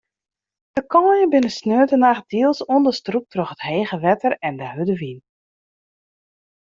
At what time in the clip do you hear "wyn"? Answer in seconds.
5.01-5.19